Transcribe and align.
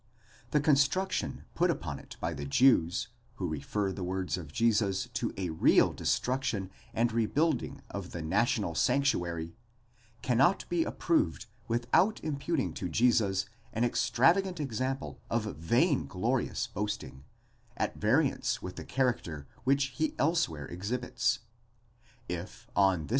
The 0.49 0.59
construction 0.59 1.43
put 1.53 1.69
upon 1.69 1.99
it 1.99 2.17
by 2.19 2.33
the 2.33 2.43
Jews, 2.47 3.09
who 3.35 3.47
refer 3.47 3.91
the 3.93 4.03
words 4.03 4.35
of 4.35 4.51
Jesus 4.51 5.07
to 5.13 5.31
a 5.37 5.51
real 5.51 5.93
destruction 5.93 6.71
and 6.91 7.11
rebuilding 7.11 7.81
of 7.91 8.09
the 8.09 8.23
national 8.23 8.73
sanctuary, 8.73 9.53
cannot 10.23 10.67
be 10.69 10.83
approved 10.83 11.45
without 11.67 12.19
imputing 12.23 12.73
to 12.73 12.89
Jesus 12.89 13.45
an 13.73 13.83
extravagant 13.83 14.59
example 14.59 15.19
of 15.29 15.43
vain 15.57 16.07
glorious 16.07 16.65
boasting, 16.65 17.23
at 17.77 17.95
variance 17.95 18.59
with 18.59 18.77
the 18.77 18.83
character 18.83 19.45
which 19.65 19.93
he 19.97 20.15
elsewhere 20.17 20.65
exhibits. 20.65 21.41
If 22.27 22.67
on 22.75 23.05
this. 23.05 23.09